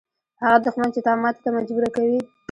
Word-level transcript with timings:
هغه 0.41 0.57
دښمن 0.65 0.89
چې 0.95 1.01
تا 1.05 1.13
ماتې 1.21 1.41
ته 1.45 1.49
مجبوره 1.57 1.89
کوي. 1.95 2.19